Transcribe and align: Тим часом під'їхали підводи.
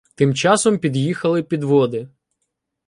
Тим 0.15 0.33
часом 0.35 0.77
під'їхали 0.79 1.43
підводи. 1.43 2.07